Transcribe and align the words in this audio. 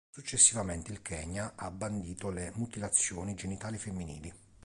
Successivamente 0.09 0.91
il 0.91 1.03
Kenya 1.03 1.53
ha 1.55 1.69
bandito 1.69 2.31
le 2.31 2.51
mutilazioni 2.55 3.35
genitali 3.35 3.77
femminili. 3.77 4.33